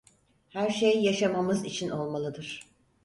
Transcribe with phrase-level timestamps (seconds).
[0.49, 2.65] Her şey yaşamamız için olmalıdır.